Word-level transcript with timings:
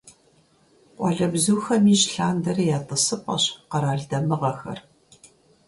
Къуалэбзухэм 0.97 1.83
ижь 1.93 2.05
лъандэрэ 2.13 2.63
я 2.77 2.79
«тӀысыпӀэщ» 2.87 3.43
къэрал 3.69 4.01
дамыгъэхэр. 4.09 4.79